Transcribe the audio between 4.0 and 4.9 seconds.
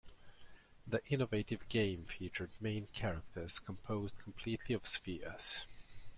completely of